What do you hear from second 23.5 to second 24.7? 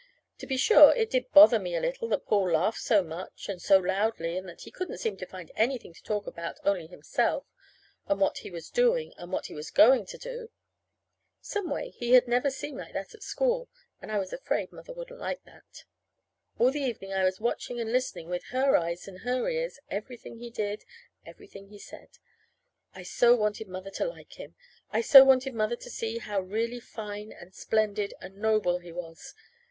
Mother to like him!